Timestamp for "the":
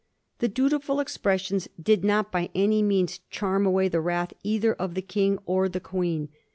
0.39-0.47, 3.87-4.01, 4.95-5.03, 5.69-5.79